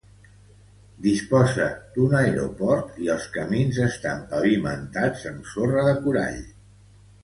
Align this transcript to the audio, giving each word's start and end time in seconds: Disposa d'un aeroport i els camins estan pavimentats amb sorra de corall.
Disposa 1.05 1.67
d'un 1.99 2.17
aeroport 2.23 2.99
i 3.05 3.13
els 3.19 3.29
camins 3.37 3.81
estan 3.87 4.27
pavimentats 4.35 5.31
amb 5.35 5.57
sorra 5.57 5.91
de 5.93 5.99
corall. 6.05 6.47